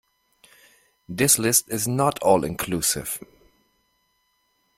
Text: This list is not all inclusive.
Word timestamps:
This 1.07 1.37
list 1.37 1.69
is 1.69 1.87
not 1.87 2.17
all 2.23 2.43
inclusive. 2.43 3.21